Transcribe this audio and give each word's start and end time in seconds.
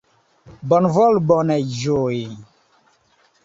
Bonvolu 0.71 1.21
bone 1.33 1.59
ĝui! 1.77 2.25